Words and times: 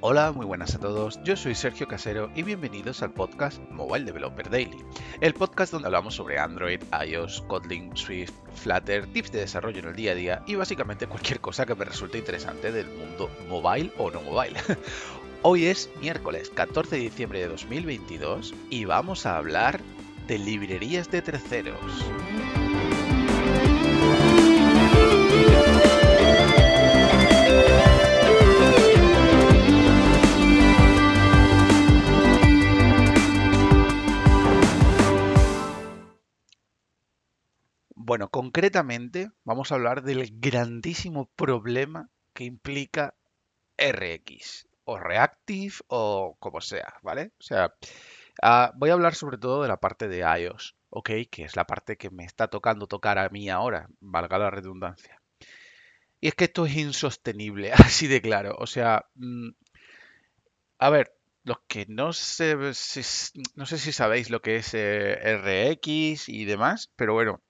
Hola, 0.00 0.30
muy 0.30 0.46
buenas 0.46 0.76
a 0.76 0.78
todos. 0.78 1.20
Yo 1.24 1.36
soy 1.36 1.56
Sergio 1.56 1.88
Casero 1.88 2.30
y 2.36 2.44
bienvenidos 2.44 3.02
al 3.02 3.10
podcast 3.10 3.60
Mobile 3.68 4.04
Developer 4.04 4.48
Daily, 4.48 4.78
el 5.20 5.34
podcast 5.34 5.72
donde 5.72 5.86
hablamos 5.86 6.14
sobre 6.14 6.38
Android, 6.38 6.80
iOS, 7.04 7.40
Kotlin, 7.48 7.96
Swift, 7.96 8.32
Flutter, 8.54 9.08
tips 9.08 9.32
de 9.32 9.40
desarrollo 9.40 9.80
en 9.80 9.86
el 9.86 9.96
día 9.96 10.12
a 10.12 10.14
día 10.14 10.42
y 10.46 10.54
básicamente 10.54 11.08
cualquier 11.08 11.40
cosa 11.40 11.66
que 11.66 11.74
me 11.74 11.84
resulte 11.84 12.18
interesante 12.18 12.70
del 12.70 12.86
mundo 12.86 13.28
mobile 13.48 13.90
o 13.98 14.08
no 14.12 14.22
mobile. 14.22 14.60
Hoy 15.42 15.66
es 15.66 15.90
miércoles 16.00 16.48
14 16.54 16.94
de 16.94 17.02
diciembre 17.02 17.40
de 17.40 17.48
2022 17.48 18.54
y 18.70 18.84
vamos 18.84 19.26
a 19.26 19.36
hablar 19.36 19.80
de 20.28 20.38
librerías 20.38 21.10
de 21.10 21.22
terceros. 21.22 21.80
Bueno, 38.08 38.30
concretamente 38.30 39.32
vamos 39.44 39.70
a 39.70 39.74
hablar 39.74 40.02
del 40.02 40.30
grandísimo 40.40 41.28
problema 41.36 42.08
que 42.32 42.44
implica 42.44 43.14
RX 43.76 44.66
o 44.84 44.98
Reactive 44.98 45.74
o 45.88 46.34
como 46.40 46.62
sea, 46.62 46.94
¿vale? 47.02 47.32
O 47.38 47.42
sea, 47.42 47.74
ah, 48.40 48.72
voy 48.76 48.88
a 48.88 48.94
hablar 48.94 49.14
sobre 49.14 49.36
todo 49.36 49.60
de 49.60 49.68
la 49.68 49.76
parte 49.76 50.08
de 50.08 50.20
iOS, 50.20 50.74
¿ok? 50.88 51.10
Que 51.30 51.42
es 51.42 51.54
la 51.54 51.66
parte 51.66 51.98
que 51.98 52.08
me 52.08 52.24
está 52.24 52.48
tocando 52.48 52.86
tocar 52.86 53.18
a 53.18 53.28
mí 53.28 53.50
ahora, 53.50 53.90
valga 54.00 54.38
la 54.38 54.48
redundancia. 54.48 55.20
Y 56.18 56.28
es 56.28 56.34
que 56.34 56.44
esto 56.44 56.64
es 56.64 56.78
insostenible, 56.78 57.72
así 57.74 58.06
de 58.06 58.22
claro. 58.22 58.56
O 58.58 58.66
sea, 58.66 59.04
mm, 59.16 59.50
a 60.78 60.88
ver, 60.88 61.12
los 61.44 61.58
que 61.68 61.84
no 61.90 62.14
sé, 62.14 62.72
si, 62.72 63.02
no 63.54 63.66
sé 63.66 63.76
si 63.76 63.92
sabéis 63.92 64.30
lo 64.30 64.40
que 64.40 64.56
es 64.56 64.72
eh, 64.72 65.12
RX 65.22 66.30
y 66.30 66.46
demás, 66.46 66.90
pero 66.96 67.12
bueno, 67.12 67.42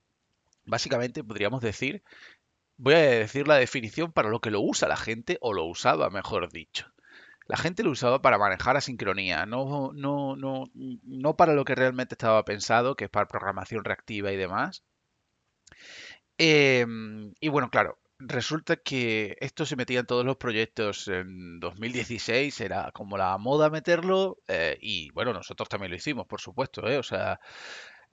Básicamente 0.68 1.24
podríamos 1.24 1.62
decir, 1.62 2.02
voy 2.76 2.94
a 2.94 2.98
decir 2.98 3.48
la 3.48 3.56
definición 3.56 4.12
para 4.12 4.28
lo 4.28 4.40
que 4.40 4.50
lo 4.50 4.60
usa 4.60 4.88
la 4.88 4.96
gente, 4.96 5.38
o 5.40 5.52
lo 5.54 5.64
usaba, 5.64 6.10
mejor 6.10 6.50
dicho. 6.52 6.86
La 7.46 7.56
gente 7.56 7.82
lo 7.82 7.90
usaba 7.90 8.20
para 8.22 8.38
manejar 8.38 8.76
asincronía, 8.76 9.46
no, 9.46 9.92
no, 9.94 10.36
no, 10.36 10.64
no 10.74 11.36
para 11.36 11.54
lo 11.54 11.64
que 11.64 11.74
realmente 11.74 12.14
estaba 12.14 12.44
pensado, 12.44 12.96
que 12.96 13.04
es 13.06 13.10
para 13.10 13.28
programación 13.28 13.84
reactiva 13.84 14.32
y 14.32 14.36
demás. 14.36 14.84
Em, 16.38 17.34
y 17.40 17.48
bueno, 17.48 17.70
claro, 17.70 17.98
resulta 18.18 18.76
que 18.76 19.36
esto 19.40 19.66
se 19.66 19.76
metía 19.76 20.00
en 20.00 20.06
todos 20.06 20.24
los 20.24 20.36
proyectos 20.36 21.08
en 21.08 21.60
2016, 21.60 22.60
era 22.60 22.92
como 22.92 23.16
la 23.16 23.36
moda 23.38 23.70
meterlo, 23.70 24.38
eh, 24.48 24.78
y 24.80 25.10
bueno, 25.12 25.32
nosotros 25.32 25.68
también 25.68 25.90
lo 25.90 25.96
hicimos, 25.96 26.26
por 26.26 26.40
supuesto, 26.40 26.88
¿eh? 26.88 26.98
o 26.98 27.02
sea, 27.02 27.40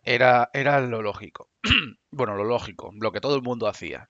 era, 0.06 0.50
era 0.54 0.80
lo 0.82 1.02
lógico. 1.02 1.50
bueno, 2.12 2.36
lo 2.36 2.46
lógico, 2.46 2.92
lo 2.96 3.12
que 3.12 3.22
todo 3.22 3.36
el 3.36 3.42
mundo 3.42 3.68
hacía. 3.68 4.10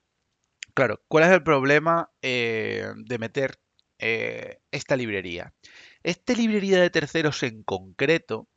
Claro, 0.74 1.02
¿cuál 1.08 1.24
es 1.24 1.32
el 1.32 1.44
problema 1.44 2.12
eh, 2.22 2.92
de 2.98 3.18
meter 3.18 3.60
eh, 3.98 4.60
esta 4.72 4.98
librería? 4.98 5.54
Esta 6.04 6.34
librería 6.34 6.82
de 6.82 6.90
terceros 6.90 7.42
en 7.44 7.64
concreto, 7.64 8.48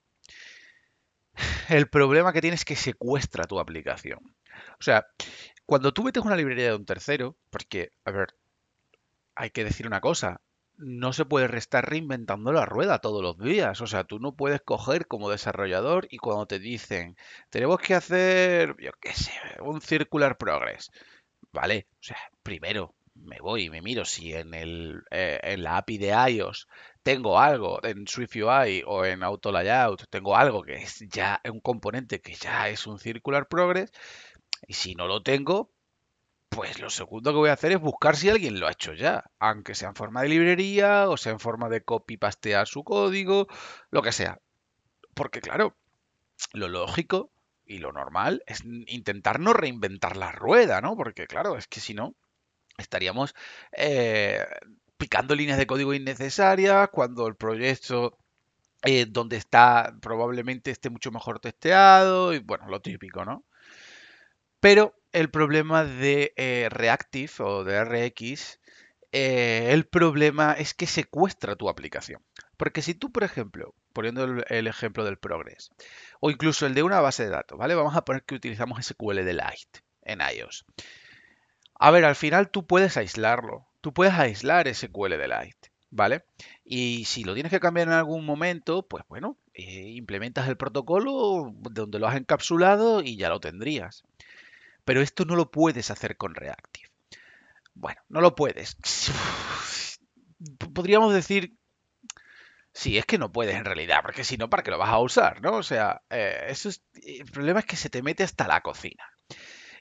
el 1.69 1.89
problema 1.89 2.33
que 2.33 2.41
tiene 2.41 2.56
es 2.56 2.64
que 2.64 2.77
secuestra 2.77 3.44
tu 3.44 3.61
aplicación. 3.61 4.19
O 4.81 4.83
sea, 4.83 5.06
cuando 5.64 5.94
tú 5.94 6.03
metes 6.03 6.25
una 6.25 6.36
librería 6.36 6.70
de 6.70 6.77
un 6.77 6.86
tercero, 6.86 7.36
porque, 7.50 7.92
a 8.05 8.11
ver, 8.11 8.34
hay 9.36 9.50
que 9.50 9.64
decir 9.64 9.86
una 9.86 10.00
cosa, 10.00 10.41
no 10.79 11.12
se 11.12 11.25
puede 11.25 11.48
restar 11.48 11.89
reinventando 11.91 12.53
la 12.53 12.65
rueda 12.67 13.01
todos 13.01 13.23
los 13.23 13.39
días. 13.39 13.81
O 13.81 13.87
sea, 13.87 14.05
tú 14.05 14.19
no 14.21 14.34
puedes 14.34 14.61
coger 14.62 15.07
como 15.07 15.31
desarrollador 15.31 16.07
y 16.11 16.19
cuando 16.19 16.47
te 16.47 16.59
dicen, 16.59 17.17
tenemos 17.51 17.81
que 17.81 17.95
hacer, 17.95 18.77
yo 18.79 18.93
qué 19.01 19.12
sé, 19.12 19.33
un 19.61 19.81
circular 19.81 20.38
progress. 20.38 20.91
Vale, 21.53 21.88
o 21.94 22.03
sea, 22.03 22.19
primero 22.43 22.94
me 23.15 23.41
voy 23.41 23.65
y 23.65 23.71
me 23.71 23.83
miro 23.83 24.05
si 24.05 24.33
en, 24.34 24.55
el, 24.55 25.03
eh, 25.11 25.41
en 25.43 25.62
la 25.65 25.78
API 25.78 25.99
de 25.99 26.15
iOS 26.31 26.69
tengo 27.03 27.38
algo, 27.38 27.83
en 27.84 28.06
SwiftUI 28.06 28.84
o 28.87 29.05
en 29.05 29.22
Auto 29.22 29.50
Layout, 29.50 30.05
tengo 30.11 30.37
algo 30.37 30.62
que 30.62 30.75
es 30.75 31.05
ya 31.09 31.41
un 31.50 31.61
componente 31.61 32.21
que 32.21 32.34
ya 32.34 32.69
es 32.69 32.87
un 32.87 32.99
circular 32.99 33.49
progress. 33.49 33.91
Y 34.67 34.75
si 34.75 34.94
no 34.94 35.06
lo 35.06 35.22
tengo, 35.22 35.71
pues 36.48 36.81
lo 36.81 36.91
segundo 36.91 37.32
que 37.32 37.38
voy 37.38 37.50
a 37.50 37.54
hacer 37.54 37.72
es 37.72 37.81
buscar 37.81 38.16
si 38.16 38.28
alguien 38.28 38.59
lo 38.60 38.66
ha 38.66 38.72
hecho 38.72 38.94
ya, 38.94 39.25
aunque 39.38 39.75
sea 39.75 39.91
en 39.91 39.94
forma 39.94 40.22
de 40.22 40.28
librería 40.31 41.09
o 41.09 41.16
sea 41.16 41.32
en 41.32 41.41
forma 41.41 41.69
de 41.69 41.82
copy-pastear 41.82 42.66
su 42.66 42.84
código, 42.84 43.48
lo 43.91 44.03
que 44.03 44.12
sea. 44.12 44.41
Porque 45.14 45.41
claro, 45.41 45.76
lo 46.53 46.69
lógico 46.69 47.31
y 47.64 47.78
lo 47.78 47.92
normal 47.92 48.42
es 48.47 48.64
intentar 48.64 49.41
no 49.41 49.53
reinventar 49.53 50.16
la 50.16 50.32
rueda, 50.32 50.81
¿no? 50.81 50.97
Porque 50.97 51.26
claro, 51.26 51.56
es 51.56 51.66
que 51.66 51.81
si 51.81 51.94
no, 51.94 52.14
estaríamos 52.78 53.34
eh, 53.72 54.44
picando 54.97 55.34
líneas 55.34 55.58
de 55.58 55.66
código 55.66 55.94
innecesarias 55.94 56.88
cuando 56.91 57.26
el 57.26 57.37
proyecto 57.37 58.16
eh, 58.84 59.06
donde 59.06 59.37
está 59.37 59.97
probablemente 60.00 60.70
esté 60.70 60.91
mucho 60.91 61.10
mejor 61.10 61.41
testeado 61.41 62.32
y 62.32 62.38
bueno, 62.38 62.69
lo 62.69 62.81
típico, 62.81 63.25
¿no? 63.25 63.44
Pero 64.60 64.97
el 65.12 65.30
problema 65.30 65.84
de 65.84 66.32
eh, 66.36 66.69
Reactive 66.70 67.32
o 67.41 67.64
de 67.64 67.84
RX, 67.84 68.58
eh, 69.12 69.69
el 69.70 69.86
problema 69.86 70.52
es 70.52 70.74
que 70.74 70.86
secuestra 70.86 71.56
tu 71.56 71.69
aplicación. 71.69 72.22
Porque 72.56 72.82
si 72.82 72.94
tú, 72.94 73.12
por 73.12 73.24
ejemplo, 73.24 73.74
poniendo 73.92 74.24
el, 74.24 74.66
ejemplo 74.66 75.04
del 75.04 75.19
Progress, 75.19 75.70
o 76.20 76.30
incluso 76.30 76.66
el 76.66 76.74
de 76.74 76.82
una 76.82 77.00
base 77.00 77.24
de 77.24 77.30
datos, 77.30 77.58
¿vale? 77.58 77.74
Vamos 77.74 77.96
a 77.96 78.04
poner 78.04 78.22
que 78.24 78.34
utilizamos 78.34 78.84
SQL 78.84 79.24
de 79.24 79.32
Light 79.32 79.78
en 80.02 80.20
iOS. 80.20 80.64
A 81.75 81.90
ver, 81.90 82.04
al 82.04 82.16
final 82.16 82.50
tú 82.50 82.66
puedes 82.66 82.96
aislarlo. 82.96 83.66
Tú 83.80 83.94
puedes 83.94 84.14
aislar 84.14 84.72
SQL 84.72 85.16
de 85.16 85.28
Light, 85.28 85.56
¿vale? 85.90 86.25
Y 86.64 87.04
si 87.04 87.25
lo 87.25 87.34
tienes 87.34 87.50
que 87.50 87.60
cambiar 87.60 87.88
en 87.88 87.94
algún 87.94 88.26
momento, 88.26 88.86
pues 88.86 89.04
bueno, 89.08 89.38
eh, 89.54 89.90
implementas 89.90 90.48
el 90.48 90.56
protocolo 90.56 91.52
donde 91.54 91.98
lo 91.98 92.08
has 92.08 92.16
encapsulado 92.16 93.02
y 93.02 93.16
ya 93.16 93.28
lo 93.28 93.40
tendrías. 93.40 94.02
Pero 94.88 95.03
esto 95.03 95.26
no 95.26 95.37
lo 95.37 95.50
puedes 95.50 95.91
hacer 95.91 96.16
con 96.16 96.34
Reactive. 96.34 96.88
Bueno, 97.75 98.00
no 98.09 98.22
lo 98.22 98.34
puedes. 98.34 98.78
Podríamos 100.72 101.12
decir... 101.12 101.59
Sí, 102.72 102.97
es 102.97 103.04
que 103.04 103.19
no 103.19 103.31
puedes 103.31 103.54
en 103.54 103.66
realidad, 103.66 103.99
porque 104.00 104.25
si 104.25 104.38
no, 104.38 104.49
¿para 104.49 104.62
qué 104.62 104.71
lo 104.71 104.78
vas 104.78 104.88
a 104.88 104.99
usar? 104.99 105.43
¿no? 105.43 105.56
O 105.56 105.62
sea, 105.62 106.00
eh, 106.09 106.47
eso 106.49 106.71
es... 106.71 106.82
el 106.94 107.31
problema 107.31 107.60
es 107.60 107.66
que 107.66 107.76
se 107.76 107.91
te 107.91 108.00
mete 108.00 108.25
hasta 108.25 108.49
la 108.49 108.62
cocina. 108.62 109.04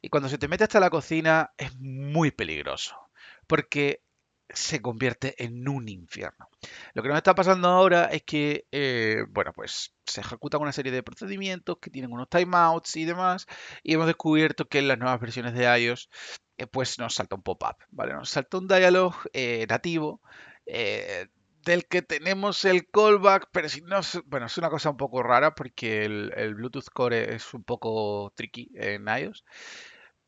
Y 0.01 0.09
cuando 0.09 0.27
se 0.27 0.37
te 0.37 0.49
mete 0.49 0.65
hasta 0.65 0.81
la 0.81 0.89
cocina 0.89 1.53
es 1.57 1.73
muy 1.79 2.31
peligroso, 2.31 2.99
porque 3.47 4.01
se 4.49 4.81
convierte 4.81 5.35
en 5.43 5.67
un 5.67 5.89
infierno. 5.89 6.49
Lo 6.93 7.03
que 7.03 7.09
nos 7.09 7.17
está 7.17 7.35
pasando 7.35 7.67
ahora 7.67 8.05
es 8.05 8.23
que, 8.23 8.65
eh, 8.71 9.23
bueno, 9.29 9.51
pues 9.53 9.93
se 10.05 10.21
ejecutan 10.21 10.61
una 10.61 10.71
serie 10.71 10.91
de 10.91 11.03
procedimientos 11.03 11.77
que 11.81 11.89
tienen 11.89 12.11
unos 12.11 12.29
timeouts 12.29 12.95
y 12.95 13.05
demás, 13.05 13.45
y 13.83 13.93
hemos 13.93 14.07
descubierto 14.07 14.67
que 14.67 14.79
en 14.79 14.87
las 14.87 14.97
nuevas 14.97 15.19
versiones 15.19 15.53
de 15.53 15.65
iOS, 15.79 16.09
eh, 16.57 16.67
pues 16.67 16.97
nos 16.97 17.15
salta 17.15 17.35
un 17.35 17.43
pop-up, 17.43 17.75
¿vale? 17.89 18.13
Nos 18.13 18.29
salta 18.29 18.57
un 18.57 18.67
dialog 18.67 19.15
eh, 19.33 19.65
nativo 19.69 20.21
del 20.65 21.85
que 21.87 22.01
tenemos 22.01 22.65
el 22.65 22.89
callback, 22.89 23.49
pero 23.51 23.69
si 23.69 23.81
no, 23.81 23.99
bueno, 24.25 24.45
es 24.47 24.57
una 24.57 24.69
cosa 24.69 24.89
un 24.89 24.97
poco 24.97 25.23
rara 25.23 25.53
porque 25.55 26.05
el, 26.05 26.33
el 26.35 26.55
Bluetooth 26.55 26.89
Core 26.93 27.35
es 27.35 27.53
un 27.53 27.63
poco 27.63 28.33
tricky 28.35 28.71
en 28.75 29.07
iOS. 29.07 29.43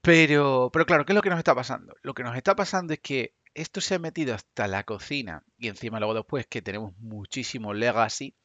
Pero, 0.01 0.69
pero 0.71 0.85
claro, 0.85 1.05
¿qué 1.05 1.11
es 1.11 1.15
lo 1.15 1.21
que 1.21 1.29
nos 1.29 1.39
está 1.39 1.53
pasando? 1.55 1.93
Lo 2.01 2.13
que 2.13 2.23
nos 2.23 2.35
está 2.35 2.55
pasando 2.55 2.93
es 2.93 2.99
que 2.99 3.35
esto 3.61 3.81
se 3.81 3.95
ha 3.95 3.99
metido 3.99 4.33
hasta 4.33 4.67
la 4.67 4.83
cocina 4.83 5.43
y 5.57 5.67
encima 5.67 5.99
luego 5.99 6.13
después 6.13 6.47
que 6.47 6.61
tenemos 6.61 6.93
muchísimo 6.97 7.73
legacy. 7.73 8.35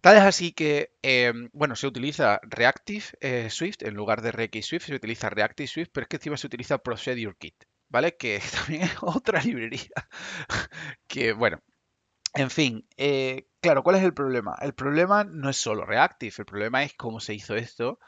Tal 0.00 0.16
es 0.16 0.22
así 0.22 0.52
que, 0.52 0.92
em, 1.02 1.50
bueno, 1.52 1.76
se 1.76 1.86
utiliza 1.86 2.40
Reactive 2.42 3.04
eh, 3.20 3.50
Swift 3.50 3.82
en 3.82 3.94
lugar 3.94 4.22
de 4.22 4.30
RX 4.30 4.66
Swift, 4.66 4.86
se 4.86 4.94
utiliza 4.94 5.28
Reactive 5.28 5.66
Swift, 5.66 5.90
pero 5.92 6.04
es 6.04 6.08
que 6.08 6.16
encima 6.16 6.36
se 6.38 6.46
utiliza 6.46 6.78
Procedure 6.78 7.36
Kit, 7.38 7.64
¿vale? 7.88 8.16
Que 8.16 8.40
también 8.66 8.82
es 8.82 8.96
otra 9.02 9.42
librería. 9.42 9.90
que, 11.06 11.32
bueno, 11.34 11.62
en 12.34 12.50
fin, 12.50 12.86
eh, 12.96 13.48
claro, 13.60 13.82
¿cuál 13.82 13.96
es 13.96 14.02
el 14.04 14.14
problema? 14.14 14.56
El 14.60 14.74
problema 14.74 15.24
no 15.24 15.50
es 15.50 15.56
solo 15.56 15.84
Reactive, 15.84 16.34
el 16.38 16.46
problema 16.46 16.82
es 16.82 16.94
cómo 16.94 17.20
se 17.20 17.34
hizo 17.34 17.54
esto 17.56 17.98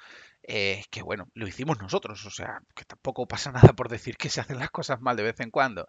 eh, 0.45 0.85
que 0.91 1.03
bueno, 1.03 1.29
lo 1.35 1.47
hicimos 1.47 1.79
nosotros, 1.79 2.25
o 2.27 2.31
sea, 2.31 2.63
que 2.75 2.85
tampoco 2.85 3.27
pasa 3.27 3.53
nada 3.53 3.73
por 3.75 3.89
decir 3.89 4.17
que 4.17 4.29
se 4.29 4.41
hacen 4.41 4.59
las 4.59 4.71
cosas 4.71 5.01
mal 5.01 5.17
de 5.17 5.23
vez 5.23 5.41
en 5.41 5.51
cuando. 5.51 5.89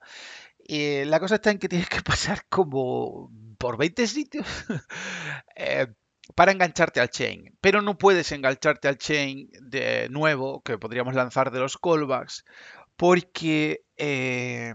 Y 0.59 1.03
la 1.05 1.19
cosa 1.19 1.35
está 1.35 1.51
en 1.51 1.59
que 1.59 1.69
tienes 1.69 1.89
que 1.89 2.01
pasar 2.01 2.45
como 2.49 3.31
por 3.57 3.77
20 3.77 4.07
sitios 4.07 4.47
eh, 5.55 5.87
para 6.35 6.51
engancharte 6.51 6.99
al 6.99 7.09
chain, 7.09 7.55
pero 7.61 7.81
no 7.81 7.97
puedes 7.97 8.31
engancharte 8.31 8.87
al 8.87 8.97
chain 8.97 9.49
de 9.61 10.07
nuevo 10.09 10.61
que 10.61 10.77
podríamos 10.77 11.15
lanzar 11.15 11.51
de 11.51 11.59
los 11.59 11.77
callbacks 11.77 12.45
porque... 12.95 13.83
Eh, 13.97 14.73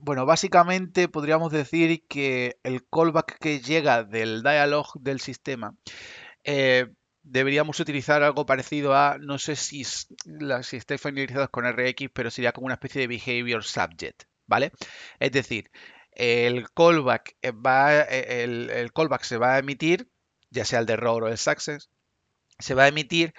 bueno, 0.00 0.24
básicamente 0.26 1.08
podríamos 1.08 1.50
decir 1.50 2.04
que 2.08 2.56
el 2.62 2.86
callback 2.88 3.36
que 3.40 3.58
llega 3.58 4.04
del 4.04 4.44
dialog 4.44 4.86
del 5.00 5.18
sistema 5.18 5.74
eh, 6.44 6.86
deberíamos 7.30 7.78
utilizar 7.80 8.22
algo 8.22 8.46
parecido 8.46 8.94
a, 8.94 9.18
no 9.18 9.38
sé 9.38 9.56
si, 9.56 9.84
si 9.84 10.76
estáis 10.76 11.00
familiarizados 11.00 11.50
con 11.50 11.66
RX, 11.66 12.10
pero 12.12 12.30
sería 12.30 12.52
como 12.52 12.66
una 12.66 12.74
especie 12.74 13.00
de 13.00 13.06
behavior 13.06 13.62
subject, 13.64 14.24
¿vale? 14.46 14.72
Es 15.20 15.32
decir, 15.32 15.70
el 16.12 16.70
callback, 16.72 17.36
eh, 17.42 17.52
va, 17.52 18.00
eh, 18.00 18.44
el, 18.44 18.92
callback 18.92 19.22
se 19.22 19.36
va 19.36 19.54
a 19.54 19.58
emitir, 19.58 20.10
ya 20.50 20.64
sea 20.64 20.80
el 20.80 20.86
de 20.86 20.94
error 20.94 21.24
o 21.24 21.28
el 21.28 21.38
success, 21.38 21.90
se 22.58 22.74
va 22.74 22.84
a 22.84 22.88
emitir, 22.88 23.34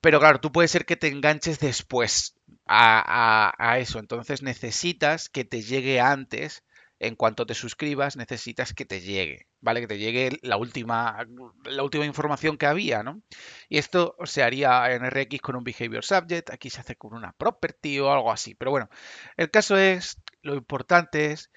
pero 0.00 0.20
claro, 0.20 0.40
tú 0.40 0.52
puede 0.52 0.68
ser 0.68 0.86
que 0.86 0.96
te 0.96 1.08
enganches 1.08 1.58
después 1.58 2.34
a, 2.66 3.52
a 3.58 3.78
eso, 3.78 3.98
entonces 3.98 4.42
necesitas 4.42 5.28
que 5.28 5.44
te 5.44 5.62
llegue 5.62 6.00
antes 6.00 6.62
en 7.00 7.14
cuanto 7.14 7.46
te 7.46 7.54
suscribas, 7.54 8.16
necesitas 8.16 8.74
que 8.74 8.84
te 8.84 9.00
llegue, 9.00 9.46
¿vale? 9.60 9.80
Que 9.80 9.86
te 9.86 9.98
llegue 9.98 10.38
la 10.42 10.56
última, 10.56 11.26
la 11.64 11.82
última 11.82 12.04
información 12.04 12.56
que 12.56 12.66
había, 12.66 13.02
¿no? 13.02 13.22
Y 13.68 13.78
esto 13.78 14.16
se 14.24 14.42
haría 14.42 14.92
en 14.92 15.08
RX 15.08 15.40
con 15.40 15.56
un 15.56 15.64
behavior 15.64 16.04
subject, 16.04 16.50
aquí 16.50 16.70
se 16.70 16.80
hace 16.80 16.96
con 16.96 17.14
una 17.14 17.32
property 17.32 18.00
o 18.00 18.12
algo 18.12 18.32
así. 18.32 18.54
Pero 18.54 18.70
bueno, 18.70 18.88
el 19.36 19.50
caso 19.50 19.76
es, 19.76 20.20
lo 20.42 20.54
importante 20.54 21.32
es 21.32 21.50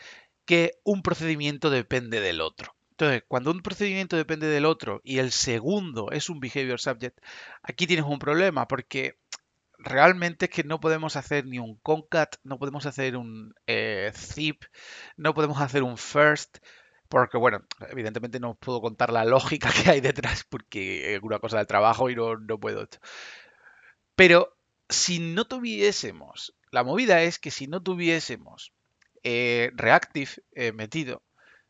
que 0.45 0.73
un 0.83 1.01
procedimiento 1.01 1.69
depende 1.69 2.19
del 2.21 2.41
otro. 2.41 2.75
Entonces, 2.91 3.23
cuando 3.27 3.49
un 3.49 3.61
procedimiento 3.61 4.15
depende 4.15 4.47
del 4.47 4.65
otro 4.65 5.01
y 5.03 5.17
el 5.17 5.31
segundo 5.31 6.11
es 6.11 6.29
un 6.29 6.39
behavior 6.39 6.79
subject, 6.79 7.17
aquí 7.63 7.87
tienes 7.87 8.05
un 8.05 8.19
problema 8.19 8.67
porque 8.67 9.17
realmente 9.83 10.45
es 10.45 10.51
que 10.51 10.63
no 10.63 10.79
podemos 10.79 11.15
hacer 11.15 11.45
ni 11.45 11.59
un 11.59 11.75
concat, 11.77 12.35
no 12.43 12.59
podemos 12.59 12.85
hacer 12.85 13.17
un 13.17 13.53
eh, 13.67 14.11
zip, 14.15 14.63
no 15.17 15.33
podemos 15.33 15.59
hacer 15.59 15.83
un 15.83 15.97
first, 15.97 16.59
porque 17.09 17.37
bueno, 17.37 17.65
evidentemente 17.89 18.39
no 18.39 18.55
puedo 18.55 18.81
contar 18.81 19.11
la 19.11 19.25
lógica 19.25 19.71
que 19.71 19.89
hay 19.91 20.01
detrás 20.01 20.45
porque 20.49 21.15
es 21.15 21.21
una 21.21 21.39
cosa 21.39 21.57
del 21.57 21.67
trabajo 21.67 22.09
y 22.09 22.15
no, 22.15 22.37
no 22.37 22.59
puedo. 22.59 22.87
Pero 24.15 24.57
si 24.89 25.19
no 25.19 25.45
tuviésemos, 25.45 26.55
la 26.71 26.83
movida 26.83 27.21
es 27.23 27.39
que 27.39 27.51
si 27.51 27.67
no 27.67 27.81
tuviésemos 27.81 28.73
eh, 29.23 29.71
Reactive 29.75 30.31
eh, 30.53 30.71
metido, 30.71 31.23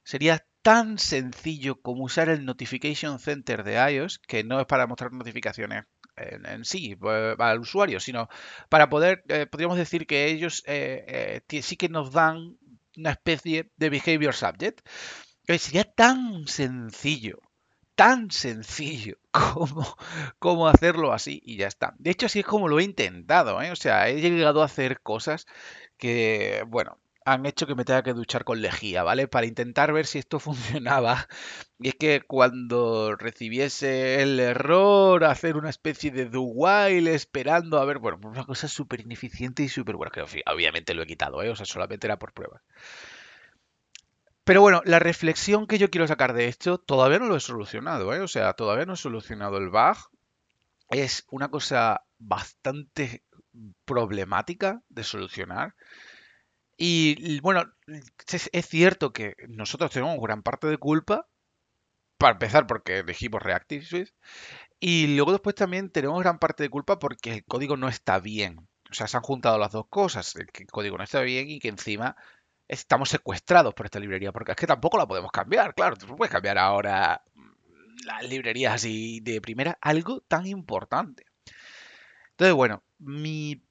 sería 0.04 0.46
tan 0.62 1.00
sencillo 1.00 1.82
como 1.82 2.04
usar 2.04 2.30
el 2.30 2.46
Notification 2.46 3.20
Center 3.20 3.64
de 3.64 3.94
iOS, 3.94 4.20
que 4.20 4.44
no 4.44 4.60
es 4.60 4.66
para 4.68 4.86
mostrar 4.86 5.12
notificaciones 5.12 5.86
en, 6.22 6.66
sí, 6.66 6.96
pues, 6.96 7.36
el 7.40 7.60
usuario, 7.60 8.00
sino 8.00 8.30
para 8.70 8.90
poder, 8.90 9.24
eh, 9.30 9.46
podríamos 9.48 9.78
decir 9.78 10.08
que 10.08 10.26
ellos 10.28 10.64
eh, 10.68 11.42
eh, 11.48 11.62
sí 11.62 11.78
que 11.78 11.90
nos 11.90 12.12
dan 12.12 12.58
una 12.98 13.12
especie 13.12 13.72
de 13.78 13.90
behavior 13.90 14.34
subject. 14.34 14.82
sería 15.60 15.84
tan 15.86 16.48
sencillo, 16.48 17.40
tan 17.96 18.32
sencillo 18.32 19.18
como, 19.32 19.98
como 20.40 20.68
hacerlo 20.68 21.14
así 21.14 21.42
y 21.46 21.58
ya 21.58 21.68
está. 21.68 21.94
De 22.00 22.12
hecho, 22.12 22.28
así 22.28 22.40
es 22.40 22.46
como 22.46 22.68
lo 22.68 22.80
he 22.80 22.84
intentado, 22.84 23.58
O 23.58 23.76
sea, 23.76 24.10
he 24.10 24.22
llegado 24.22 24.62
a 24.62 24.66
hacer 24.66 25.02
cosas 25.02 25.46
que, 25.98 26.64
bueno, 26.68 27.01
han 27.26 27.46
hecho 27.46 27.68
que 27.68 27.76
me 27.76 27.86
tenga 27.86 28.04
que 28.04 28.14
duchar 28.14 28.44
con 28.44 28.62
lejía, 28.62 29.04
¿vale? 29.04 29.28
Para 29.28 29.46
intentar 29.46 29.94
ver 29.94 30.06
si 30.06 30.20
esto 30.20 30.40
funcionaba. 30.40 31.28
Y 31.80 31.90
es 31.90 31.96
que 31.96 32.22
cuando 32.22 33.16
recibiese 33.16 34.22
el 34.22 34.40
error, 34.40 35.24
hacer 35.24 35.58
una 35.58 35.70
especie 35.70 36.12
de 36.12 36.26
do 36.26 36.42
while 36.42 37.14
esperando 37.14 37.80
a 37.80 37.86
ver, 37.86 38.00
bueno, 38.00 38.20
una 38.24 38.46
cosa 38.46 38.68
súper 38.68 39.02
ineficiente 39.02 39.64
y 39.64 39.70
súper 39.70 39.96
buena, 39.96 40.12
que 40.12 40.44
obviamente 40.46 40.94
lo 40.94 41.04
he 41.04 41.08
quitado, 41.08 41.42
¿eh? 41.44 41.50
O 41.50 41.56
sea, 41.56 41.66
solamente 41.66 42.08
era 42.08 42.20
por 42.20 42.34
pruebas. 42.34 42.62
Pero 44.44 44.62
bueno, 44.62 44.82
la 44.86 45.00
reflexión 45.00 45.68
que 45.68 45.78
yo 45.78 45.90
quiero 45.92 46.08
sacar 46.08 46.34
de 46.34 46.48
esto, 46.48 46.80
todavía 46.80 47.20
no 47.20 47.28
lo 47.28 47.36
he 47.36 47.40
solucionado, 47.40 48.14
¿eh? 48.14 48.22
O 48.22 48.28
sea, 48.28 48.54
todavía 48.54 48.86
no 48.86 48.94
he 48.94 48.98
solucionado 48.98 49.58
el 49.58 49.70
bug. 49.70 49.98
Es 50.90 51.26
una 51.30 51.50
cosa 51.50 52.04
bastante 52.18 53.24
problemática 53.86 54.82
de 54.90 55.04
solucionar. 55.04 55.76
Y 56.78 57.40
bueno, 57.42 57.64
es, 57.88 58.50
cierto 58.68 59.14
que 59.14 59.36
nosotros 59.48 59.92
tenemos 59.92 60.20
gran 60.20 60.42
parte 60.42 60.68
de 60.68 60.78
culpa, 60.78 61.28
para 62.18 62.34
empezar 62.34 62.68
porque 62.68 63.00
elegimos 63.00 63.42
Reactive 63.42 64.08
y 64.80 65.16
luego 65.16 65.32
después 65.32 65.56
también 65.56 65.90
tenemos 65.92 66.22
gran 66.22 66.40
parte 66.40 66.64
de 66.64 66.70
culpa 66.70 67.00
porque 67.00 67.34
el 67.34 67.46
código 67.46 67.78
no 67.78 67.88
está 67.88 68.20
bien. 68.20 68.68
O 68.92 68.94
sea, 68.94 69.08
se 69.08 69.18
han 69.18 69.24
juntado 69.24 69.58
las 69.58 69.72
dos 69.72 69.86
cosas, 69.90 70.34
que 70.54 70.64
el 70.64 70.70
código 70.70 70.98
no 70.98 71.04
está 71.04 71.22
bien 71.22 71.50
y 71.50 71.60
que 71.60 71.70
encima 71.70 72.16
estamos 72.68 73.10
secuestrados 73.10 73.74
por 73.74 73.86
esta 73.86 74.00
librería, 74.00 74.32
porque 74.32 74.52
es 74.52 74.58
que 74.58 74.68
tampoco 74.68 74.98
la 74.98 75.08
podemos 75.08 75.32
cambiar, 75.32 75.74
claro, 75.76 75.96
tú 75.98 76.16
puedes 76.16 76.32
cambiar 76.32 76.58
ahora 76.58 77.24
las 78.06 78.24
librerías 78.28 78.74
así 78.74 79.20
de 79.22 79.42
primera, 79.42 79.78
algo 79.82 80.22
tan 80.22 80.48
importante. 80.48 81.26
Entonces, 82.32 82.56
bueno, 82.56 82.84
mi 82.98 83.64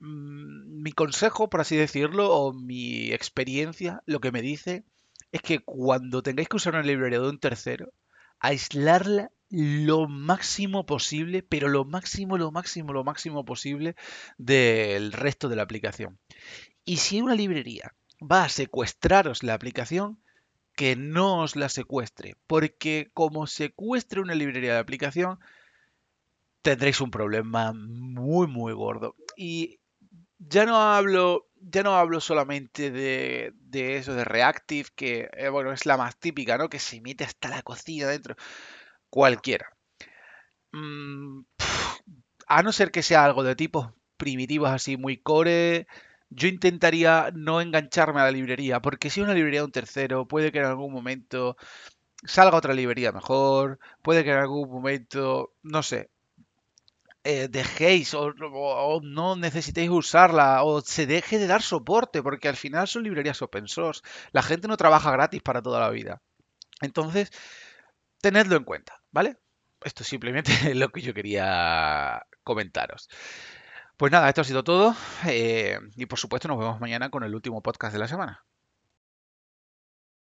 mi 0.00 0.92
consejo, 0.92 1.50
por 1.50 1.60
así 1.60 1.76
decirlo, 1.76 2.32
o 2.32 2.52
mi 2.52 3.12
experiencia, 3.12 4.02
lo 4.06 4.20
que 4.20 4.32
me 4.32 4.42
dice 4.42 4.84
es 5.32 5.42
que 5.42 5.60
cuando 5.60 6.22
tengáis 6.22 6.48
que 6.48 6.56
usar 6.56 6.74
una 6.74 6.82
librería 6.82 7.20
de 7.20 7.28
un 7.28 7.38
tercero, 7.38 7.92
aislarla 8.38 9.30
lo 9.50 10.08
máximo 10.08 10.86
posible, 10.86 11.42
pero 11.42 11.68
lo 11.68 11.84
máximo, 11.84 12.38
lo 12.38 12.52
máximo, 12.52 12.92
lo 12.92 13.04
máximo 13.04 13.44
posible 13.44 13.96
del 14.36 15.12
resto 15.12 15.48
de 15.48 15.56
la 15.56 15.62
aplicación. 15.62 16.18
Y 16.84 16.98
si 16.98 17.20
una 17.20 17.34
librería 17.34 17.94
va 18.20 18.44
a 18.44 18.48
secuestraros 18.48 19.42
la 19.42 19.54
aplicación, 19.54 20.18
que 20.74 20.94
no 20.94 21.40
os 21.42 21.56
la 21.56 21.68
secuestre, 21.68 22.36
porque 22.46 23.10
como 23.12 23.46
secuestre 23.46 24.20
una 24.20 24.34
librería 24.34 24.74
de 24.74 24.78
aplicación, 24.78 25.40
tendréis 26.62 27.00
un 27.00 27.10
problema 27.10 27.72
muy, 27.72 28.46
muy 28.46 28.72
gordo. 28.74 29.16
Y 29.36 29.80
ya 30.48 30.66
no 30.66 30.76
hablo, 30.76 31.48
ya 31.60 31.82
no 31.82 31.96
hablo 31.96 32.20
solamente 32.20 32.90
de, 32.90 33.52
eso, 33.96 34.14
de 34.14 34.24
Reactive, 34.24 34.88
que 34.94 35.28
eh, 35.36 35.48
bueno, 35.48 35.72
es 35.72 35.86
la 35.86 35.96
más 35.96 36.18
típica, 36.18 36.58
¿no? 36.58 36.68
Que 36.68 36.78
se 36.78 36.96
emite 36.96 37.24
hasta 37.24 37.48
la 37.48 37.62
cocina 37.62 38.08
dentro. 38.08 38.36
Cualquiera. 39.10 39.68
Mm, 40.72 41.42
a 42.46 42.62
no 42.62 42.72
ser 42.72 42.90
que 42.90 43.02
sea 43.02 43.24
algo 43.24 43.42
de 43.42 43.56
tipos 43.56 43.90
primitivos 44.16 44.70
así 44.70 44.96
muy 44.96 45.18
core, 45.18 45.86
yo 46.30 46.48
intentaría 46.48 47.30
no 47.34 47.60
engancharme 47.60 48.20
a 48.20 48.24
la 48.24 48.30
librería, 48.32 48.80
porque 48.80 49.10
si 49.10 49.20
una 49.20 49.34
librería 49.34 49.60
de 49.60 49.66
un 49.66 49.72
tercero, 49.72 50.26
puede 50.28 50.52
que 50.52 50.58
en 50.58 50.66
algún 50.66 50.92
momento 50.92 51.56
salga 52.24 52.56
otra 52.58 52.74
librería 52.74 53.12
mejor, 53.12 53.78
puede 54.02 54.24
que 54.24 54.32
en 54.32 54.38
algún 54.38 54.70
momento, 54.70 55.54
no 55.62 55.82
sé, 55.82 56.10
eh, 57.30 57.48
dejéis 57.48 58.14
o, 58.14 58.32
no 59.02 59.36
necesitéis 59.36 59.90
usarla 59.90 60.62
o 60.64 60.80
se 60.80 61.06
deje 61.06 61.38
de 61.38 61.46
dar 61.46 61.60
soporte, 61.60 62.22
porque 62.22 62.48
al 62.48 62.56
final 62.56 62.88
son 62.88 63.02
librerías 63.02 63.42
open 63.42 63.68
source. 63.68 64.00
La 64.32 64.42
gente 64.42 64.66
no 64.66 64.78
trabaja 64.78 65.10
gratis 65.10 65.42
para 65.42 65.60
toda 65.60 65.78
la 65.78 65.90
vida. 65.90 66.22
Entonces, 66.80 67.30
tenedlo 68.22 68.56
en 68.56 68.64
cuenta, 68.64 69.02
¿vale? 69.10 69.36
Esto 69.84 70.04
es 70.04 70.08
simplemente 70.08 70.52
lo 70.74 70.88
que 70.88 71.02
yo 71.02 71.12
quería 71.12 72.24
comentaros. 72.44 73.10
Pues 73.98 74.10
nada, 74.10 74.28
esto 74.28 74.40
ha 74.40 74.44
sido 74.44 74.64
todo. 74.64 74.96
Eh, 75.26 75.78
y 75.96 76.06
por 76.06 76.18
supuesto, 76.18 76.48
nos 76.48 76.58
vemos 76.58 76.80
mañana 76.80 77.10
con 77.10 77.24
el 77.24 77.34
último 77.34 77.62
podcast 77.62 77.92
de 77.92 77.98
la 77.98 78.08
semana. 78.08 78.46